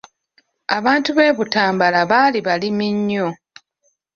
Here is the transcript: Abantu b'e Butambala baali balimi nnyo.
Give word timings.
Abantu 0.77 1.09
b'e 1.17 1.35
Butambala 1.37 2.01
baali 2.11 2.39
balimi 2.47 2.87
nnyo. 2.97 3.27